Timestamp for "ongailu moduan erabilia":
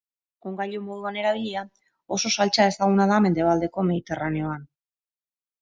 0.51-1.63